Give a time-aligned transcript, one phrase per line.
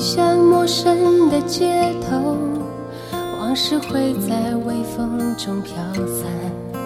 [0.00, 2.34] 向陌生的街头，
[3.38, 6.80] 往事会在微风中飘散，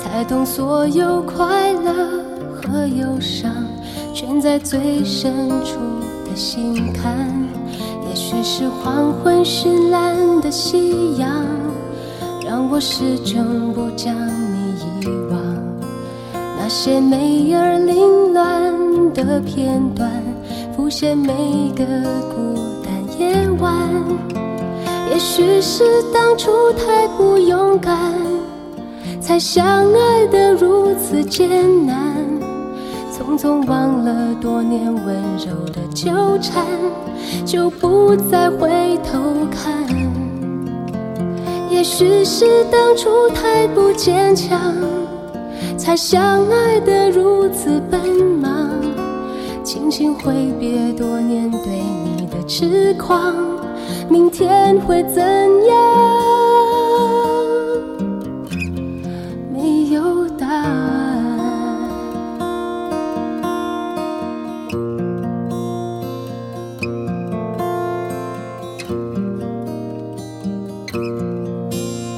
[0.00, 1.92] 才懂所有快乐
[2.62, 3.50] 和忧伤，
[4.14, 5.80] 全在最深处
[6.24, 7.28] 的心坎。
[8.08, 11.28] 也许是黄昏绚烂的夕阳，
[12.46, 15.82] 让我始终不将你遗忘。
[16.56, 18.83] 那些美而凌乱。
[19.22, 20.10] 的片段
[20.74, 21.32] 浮现每
[21.76, 21.84] 个
[22.34, 23.86] 孤单夜晚，
[25.08, 27.96] 也许是当初太不勇敢，
[29.20, 29.64] 才相
[29.94, 31.48] 爱的如此艰
[31.86, 32.16] 难。
[33.16, 36.64] 匆匆忘了多年温柔的纠缠，
[37.46, 39.20] 就不再回头
[39.50, 39.84] 看。
[41.70, 44.58] 也许是当初太不坚强，
[45.76, 48.00] 才相爱的如此奔
[48.40, 48.83] 忙。
[49.64, 51.60] 轻轻挥别多年对
[52.04, 53.34] 你的痴狂，
[54.10, 55.74] 明天会怎样？
[59.50, 61.78] 没有答案。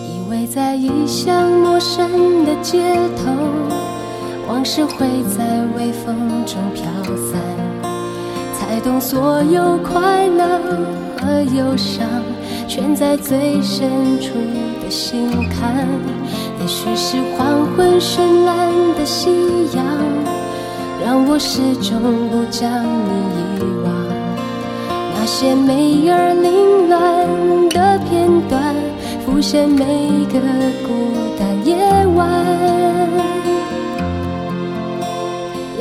[0.04, 2.82] 依偎在异乡陌生的街
[3.24, 3.35] 头。
[4.68, 5.06] 是会
[5.38, 6.82] 在微风中飘
[7.30, 7.40] 散，
[8.52, 10.58] 才懂所有快乐
[11.22, 12.04] 和忧伤，
[12.66, 14.32] 全在最深处
[14.82, 15.86] 的心坎。
[16.60, 19.86] 也许是黄昏绚烂的夕阳，
[21.00, 24.08] 让我始终不将你遗忘。
[25.14, 28.74] 那些美而凌乱的片段，
[29.24, 29.84] 浮现每
[30.32, 30.40] 个
[30.84, 32.25] 孤单夜晚。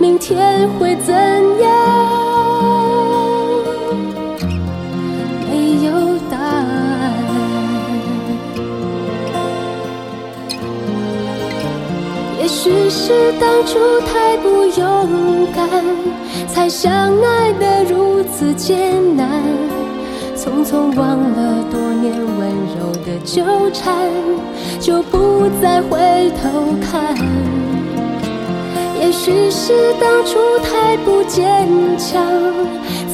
[0.00, 1.86] 明天会怎样？
[5.48, 7.12] 没有答案。
[12.40, 15.68] 也许是当初太不勇敢，
[16.48, 18.76] 才相爱得如此艰
[19.16, 19.28] 难。
[20.36, 23.96] 匆匆忘了多年温柔的纠缠，
[24.80, 27.73] 就不再回头看。
[29.04, 31.44] 也许是当初太不坚
[31.98, 32.24] 强，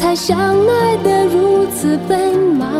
[0.00, 2.70] 才相爱的如此奔忙。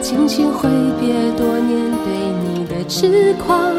[0.00, 0.68] 轻轻挥
[1.00, 2.14] 别多年对
[2.52, 3.74] 你的痴狂，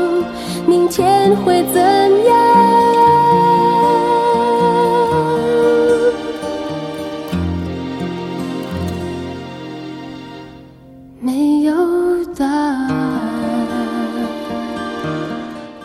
[0.67, 2.94] 明天会怎样？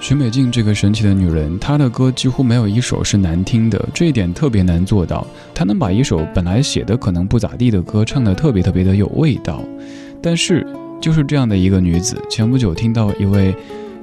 [0.01, 5.27] 许美静这个神奇的女人，她的歌几乎没有一首是难听的，这一点特别难做到。
[5.55, 9.63] 她能把一首本来写的可能不咋地的歌唱得特别特别的有味道。
[10.23, 10.67] 但是，
[11.03, 13.55] 就是这样的一个女子，前不久听到一位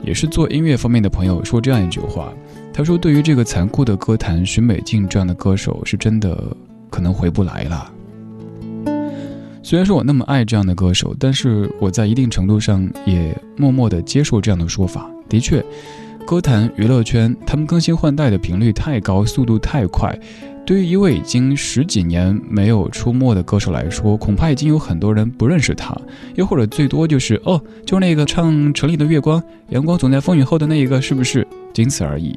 [0.03, 2.31] 也是做音乐方面的朋友说这样一句话，
[2.71, 6.39] 他说：“对于这个残酷的歌坛，许美静这样的歌手是真的
[6.91, 7.91] 可能回不来了。”
[9.67, 15.11] 虽然说我那么爱这样的歌手，但是我在一定程度上也默默的接受这样的说法。
[15.27, 15.61] 的确，
[16.25, 20.17] 歌坛娱乐圈，他们更新换代的频率太高，速度太快。
[20.65, 25.93] 对于一位已经十几年没有出没的歌手来说，恐怕已经有很多人不认识他，
[26.35, 29.37] 又或者最多就是哦，就是那个唱《城里的月光》，
[29.71, 31.45] 阳光总在风雨后的那一个，是不是？
[31.73, 32.33] 仅此而已。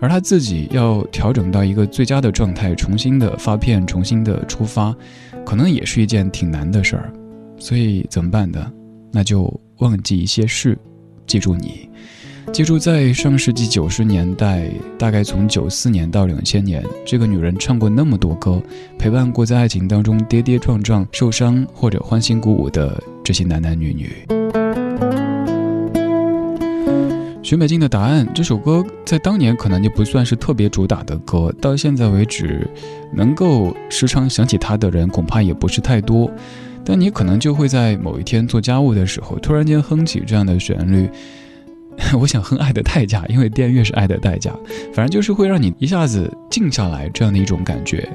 [0.00, 4.92] 而他自己要调整到一个最佳的状态，重新的发片，重新的出发。
[5.44, 7.12] 可能也是一件挺难的事儿，
[7.58, 8.72] 所以怎么办呢？
[9.12, 9.48] 那就
[9.78, 10.76] 忘记一些事，
[11.26, 11.88] 记住你，
[12.52, 14.68] 记住在上世纪九十年代，
[14.98, 18.60] 大概从九四年到两千年，这个女人唱过那么多歌，
[18.98, 24.63] 陪伴过在爱情当中跌跌撞撞、受伤或者欢欣鼓舞的这些男男女女。
[27.44, 32.66] 许美静的答案这首歌在当年可能就不算是特别主打的歌，到现在为止，
[33.14, 36.32] 能够时常想起它的人恐怕也不是太多。
[36.86, 41.06] 但你可能就会在某一天做家务的时候，突然间哼起这样的旋律。
[42.20, 44.52] 我想哼《爱的代价》，因为电越是爱的代价，
[44.92, 48.06] 反正就是会让你一下子静下来这样的一种感觉。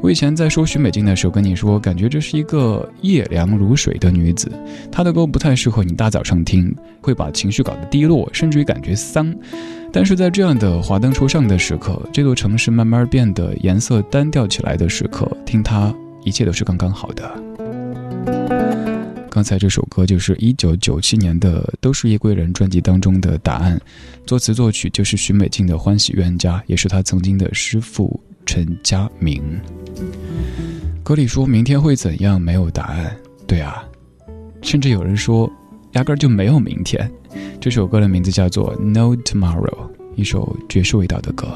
[0.00, 4.50] 我以前在说徐美静的时候跟你说，感觉这是一个夜凉如水的女子，
[4.90, 9.32] 她的歌不太适合你大早上听，会把情绪搞得低落，甚至于感觉丧。
[9.92, 15.94] 但是在这样的华灯初上的时刻，这座城市慢慢变得颜色单调起来的时刻，听她
[16.24, 17.45] 一切都是刚刚好的。
[19.36, 23.78] 刚才这首歌就是1997年的《都是夜归人》专辑当中的答案，
[24.24, 29.42] 作词作曲就是许美静的《欢喜冤家》，也是她曾经的师傅陈佳明。
[31.04, 32.40] 歌里说：“明天会怎样？
[32.40, 33.14] 没有答案。”
[33.46, 33.84] 对啊，
[34.62, 35.52] 甚至有人说，
[35.92, 37.06] 压根儿就没有明天。
[37.60, 39.66] 这首歌的名字叫做《No Tomorrow》，
[40.14, 41.46] 一首爵士味道的歌。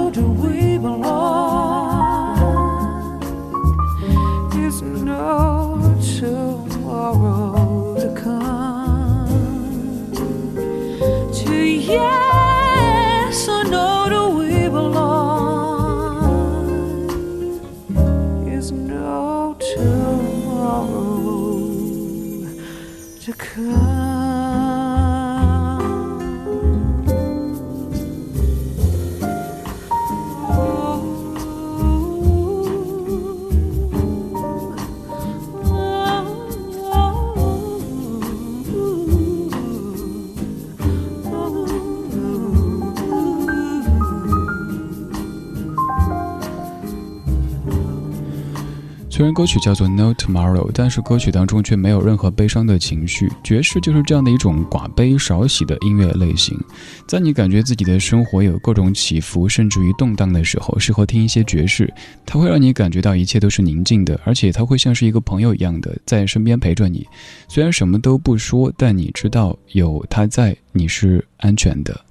[49.20, 53.28] 虽然歌曲叫做 No Tomorrow，但是歌曲当中却没有任何悲伤的情绪。
[53.44, 56.58] 爵士就是这样的一种寡悲少喜的音乐类型，
[57.06, 61.94] 在你感觉自己的生活有各种起伏，甚至于动荡的时候，适合听一些爵士。
[62.26, 67.06] 它会让你感觉到一切都是宁静的，而且它会像是一个朋友一样的在身边陪着你。
[67.50, 72.06] 虽然什么都不说，但你知道有他在，你是安全的。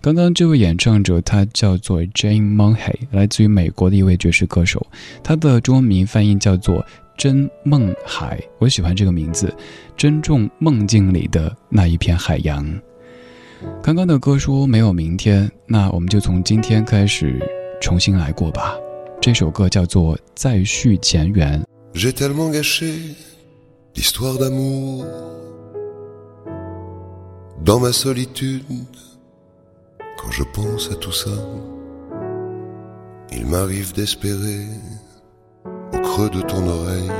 [0.00, 4.84] 刚刚这位演唱者，他叫做 Jane m o n h e y 来自于美国的一位爵士歌手。
[5.22, 6.82] 他的中文名翻译叫做
[7.16, 9.54] “真梦海”，我喜欢这个名字
[9.96, 12.66] ，“珍重梦境里的那一片海洋”。
[13.82, 17.38] 刚刚的歌说没有明天，那我们就从今天开始
[17.80, 18.74] 重新来过吧。
[19.20, 21.62] 这首歌叫做《再续前缘》。
[30.22, 31.32] Quand je pense à tout ça,
[33.32, 34.66] il m'arrive d'espérer
[35.92, 37.10] au creux de ton oreille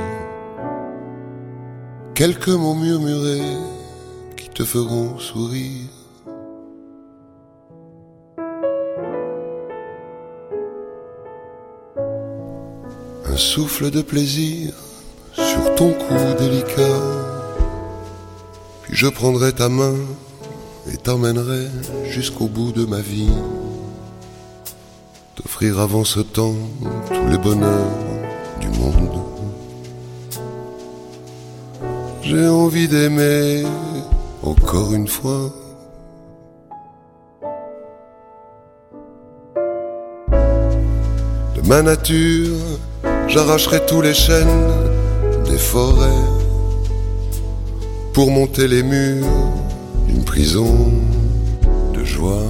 [2.15, 3.57] quelques mots murmurés
[4.37, 5.89] qui te feront sourire.
[13.25, 14.73] Un souffle de plaisir
[15.33, 16.99] sur ton cou délicat,
[18.83, 19.95] puis je prendrai ta main
[20.91, 21.67] et t'emmènerai
[22.09, 23.29] jusqu'au bout de ma vie.
[25.35, 26.55] T'offrir avant ce temps
[27.07, 27.91] tous les bonheurs
[28.59, 29.19] du monde.
[32.21, 33.63] J'ai envie d'aimer
[34.43, 35.51] encore une fois.
[41.55, 42.55] De ma nature,
[43.27, 44.71] j'arracherai tous les chênes
[45.45, 46.21] des forêts
[48.13, 49.27] pour monter les murs
[50.13, 50.91] une prison
[51.93, 52.43] de joie,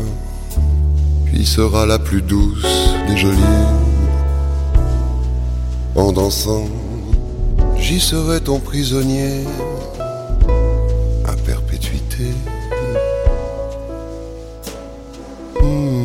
[1.34, 2.66] Qui sera la plus douce
[3.08, 3.64] des jolies.
[5.96, 6.66] En dansant,
[7.78, 9.44] j'y serai ton prisonnier
[11.26, 12.26] à perpétuité.
[15.62, 16.04] Hmm.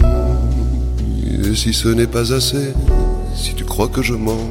[1.50, 2.72] Et si ce n'est pas assez,
[3.34, 4.50] si tu crois que je mens,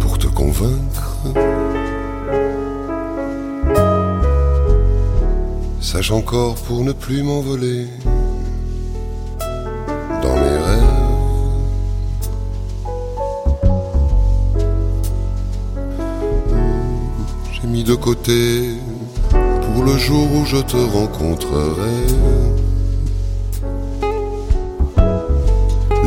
[0.00, 0.93] pour te convaincre
[5.94, 7.86] Sache encore pour ne plus m'envoler
[10.24, 11.04] dans mes rêves.
[17.52, 18.70] J'ai mis de côté
[19.30, 22.00] pour le jour où je te rencontrerai.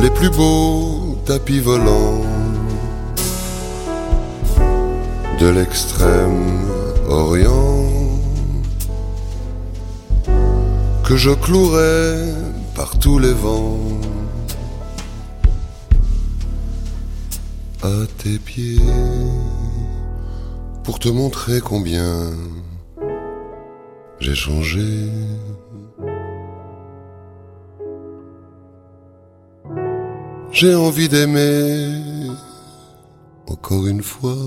[0.02, 2.20] Les plus beaux tapis volants
[5.40, 6.58] de l'extrême
[7.08, 7.96] orient.
[11.08, 12.22] que je clouerai
[12.76, 13.78] par tous les vents
[17.82, 18.84] à tes pieds
[20.84, 22.30] pour te montrer combien
[24.20, 24.86] j'ai changé.
[30.52, 32.32] J'ai envie d'aimer
[33.48, 34.40] encore une fois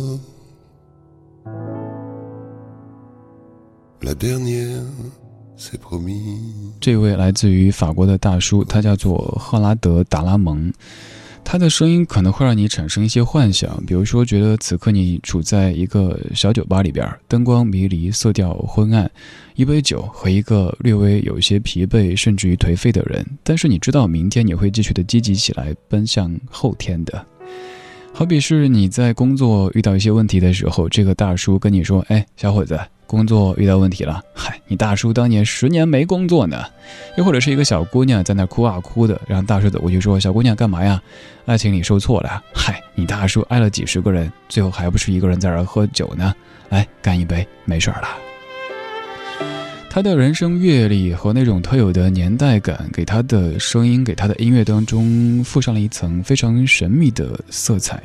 [4.04, 4.84] la dernière.
[6.80, 10.74] 这位来自于法国的大叔，他叫做赫拉德·达拉蒙，
[11.44, 19.10] 他的声音可能会让你产生一些幻想，比如说觉得此刻你处在一个小酒吧里边，灯光迷离，色调昏暗，
[19.56, 27.24] 一杯酒和一个略微有些疲惫甚至于颓废的人，但是你知道明天你会继续的积极起来，奔向后天的。
[28.14, 32.78] 好比是你在工作遇到一些问题的时候，这个大叔跟你说：“哎，小伙子，
[33.08, 34.22] 工作遇到问题了。
[34.36, 36.62] 嗨，你大叔当年十年没工作呢。”
[37.18, 41.02] 又或者是一个小姑娘在那哭啊哭的，然后大叔走过去说：“小姑娘，干嘛呀？
[41.46, 42.44] 爱情里受挫了？
[42.54, 46.34] 嗨，你大叔挨了几十个人，最后还不是一个人在那喝酒呢？
[46.70, 48.08] 来，干一杯，没事了。”
[49.94, 58.02] 他的人生阅历和那种特有的年代感，给他的声音，给他的音乐当中附上了一层非常神秘的色彩。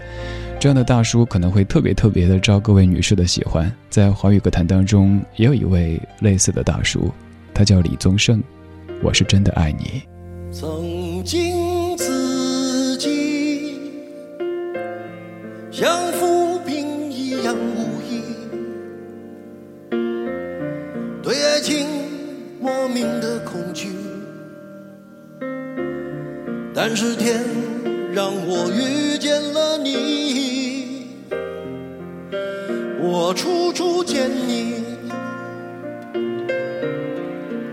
[0.59, 3.73] 这样的大叔可能会特别特别的招各位女士的喜欢。
[3.89, 7.09] 在华语歌坛当中，也有一位类似的大叔，
[7.55, 8.43] 他叫李宗盛。
[9.01, 10.03] 我是真的爱你。
[10.51, 13.07] 曾经自己。
[26.87, 27.43] 三是天
[28.13, 31.05] 让我遇见了你，
[33.03, 34.75] 我处处见你，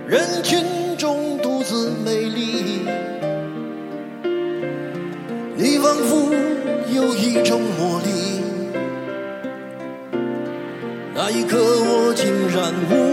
[0.07, 0.65] 人群
[0.97, 2.81] 中独自美丽，
[5.57, 6.33] 你仿佛
[6.91, 8.41] 有一种魔力，
[11.13, 12.73] 那一刻我竟然。
[12.89, 13.12] 无。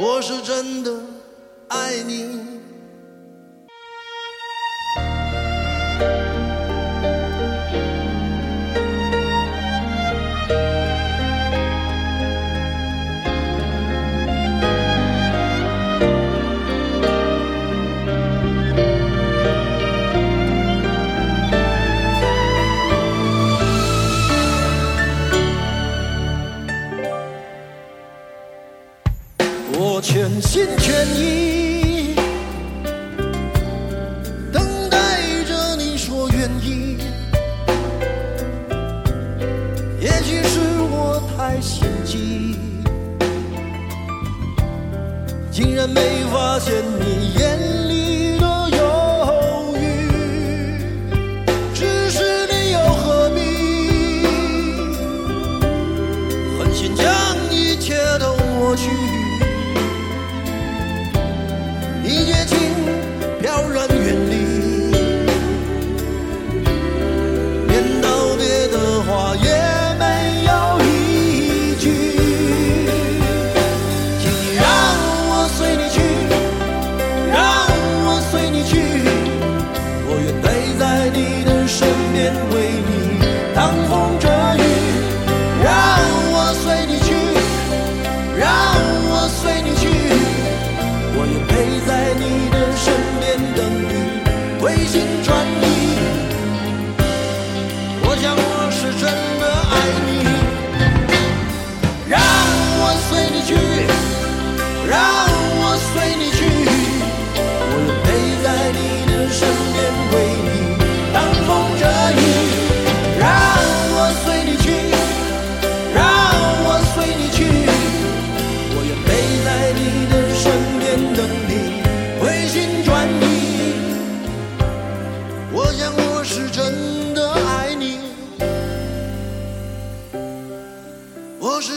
[0.00, 0.98] 我是真的
[1.68, 2.49] 爱你。
[45.52, 46.00] 竟然没
[46.32, 47.59] 发现你。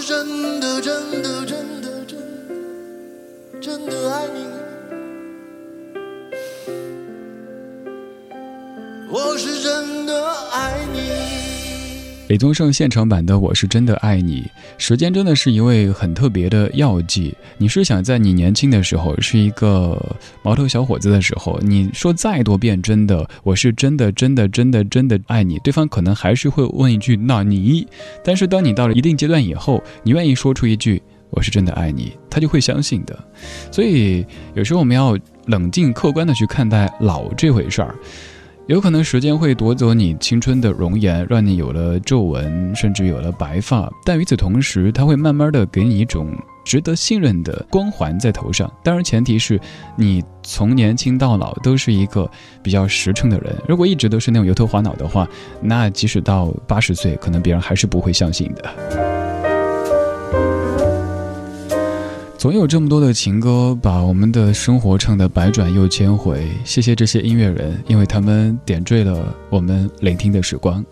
[0.08, 0.73] 真的。
[12.34, 14.41] 李宗盛现场版的《我是真的爱你》，
[14.80, 17.32] 时间真的是一位很特别的药剂。
[17.60, 19.96] 你是想在你年轻的时候，是一个
[20.41, 27.88] 毛头小伙子的时候，你说再多遍“真的，我是真的，真的，真的，真的爱你”，对方可能还是会问一句“那你”。
[28.26, 33.15] 但是当你到了一定阶段以后，你愿意说出一句“我是真的爱你”，他就会相信的。
[33.72, 35.15] 所以有时候我们要
[35.46, 37.93] 冷静客观地去看待老这回事儿。
[38.67, 43.91] 有可能时间会夺走你青春的容颜，让你有了皱纹，甚至有了白发。
[44.06, 46.32] 但与此同时，它会慢慢的给你一种
[46.63, 48.71] 值得信任的光环在头上。
[48.82, 49.60] 当然，前提是
[49.97, 52.30] 你从年轻到老都是一个
[52.63, 53.54] 比较实诚的人。
[53.67, 55.28] 如果一直都是那种油头滑脑的话，
[55.62, 59.23] 那即使到八十岁，可能别人还是不会相信的。
[62.43, 66.45] 总有这么多的情歌，把我们的生活唱得百转又千回。
[66.65, 70.84] 谢谢这些音乐人，因为他们点缀了我们聆听的时光。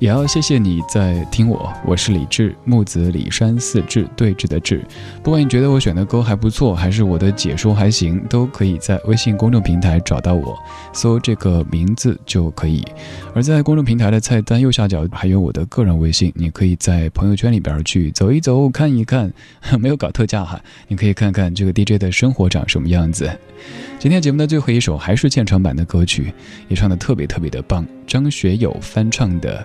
[0.00, 4.82] 也要谢谢你在听我，我是李志，木子李山四志对峙的志。
[5.22, 10.58] 不管你觉得我选的歌还不错，还是我的解说还行，都可以在微信公众平台找到我，
[10.92, 12.82] 搜这个名字就可以。
[13.34, 19.32] 而在公众平台的菜单右下角还有我的个人微信，你可以在朋友圈里边去走一走看一看。
[19.78, 23.30] 没有搞特价哈，你可以看看这个 DJ 的生活长什么样子。
[23.98, 26.32] 今天节目的最后一首还是现场版的歌曲，
[26.68, 29.64] 也唱的特别特别的棒，张学友翻唱的。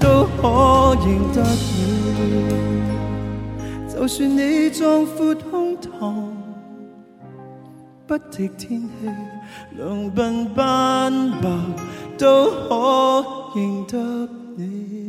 [0.00, 2.71] 都可认得你。
[4.02, 6.26] 就算你壮阔胸膛
[8.04, 8.90] 不敌天气，
[9.76, 11.48] 两鬓斑白
[12.18, 15.01] 都可认得你。